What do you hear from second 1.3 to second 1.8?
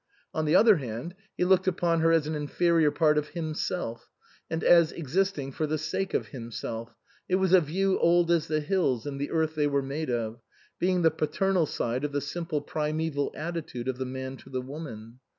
he looked